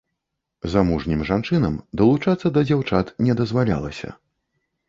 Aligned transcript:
Замужнім 0.75 1.21
жанчынам 1.31 1.77
далучацца 2.03 2.47
да 2.57 2.65
дзяўчат 2.71 3.15
не 3.27 3.33
дазвалялася. 3.43 4.09